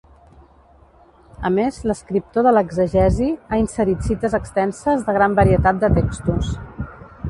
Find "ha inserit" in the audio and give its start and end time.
3.51-4.11